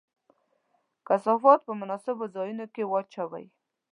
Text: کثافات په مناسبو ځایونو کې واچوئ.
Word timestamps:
کثافات 1.07 1.59
په 1.67 1.73
مناسبو 1.81 2.25
ځایونو 2.35 2.65
کې 2.73 2.83
واچوئ. 2.91 3.45